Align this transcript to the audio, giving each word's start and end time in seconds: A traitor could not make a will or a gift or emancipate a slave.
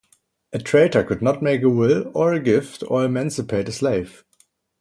A 0.51 0.57
traitor 0.57 1.03
could 1.03 1.21
not 1.21 1.43
make 1.43 1.61
a 1.61 1.69
will 1.69 2.09
or 2.15 2.33
a 2.33 2.39
gift 2.39 2.83
or 2.87 3.05
emancipate 3.05 3.69
a 3.69 3.71
slave. 3.71 4.23